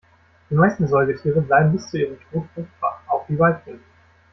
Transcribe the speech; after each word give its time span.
Die 0.49 0.55
meisten 0.55 0.87
Säugetiere 0.87 1.41
bleiben 1.41 1.73
bis 1.73 1.91
zu 1.91 1.99
ihrem 1.99 2.17
Tod 2.31 2.47
fruchtbar, 2.55 3.03
auch 3.07 3.27
die 3.27 3.37
Weibchen. 3.37 3.81